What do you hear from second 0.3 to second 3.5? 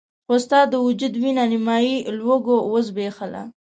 ستا د وجود وينه نيمایي لوږو وزبېښله.